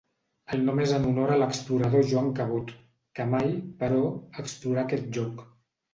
El 0.55 0.61
nom 0.67 0.79
és 0.85 0.93
en 0.99 1.03
honor 1.09 1.33
a 1.33 1.35
l'explorador 1.41 2.07
Joan 2.13 2.31
Cabot, 2.39 2.73
que 3.19 3.27
mai, 3.35 3.53
però, 3.85 4.01
explorà 4.45 4.87
aquest 4.89 5.13
lloc. 5.19 5.45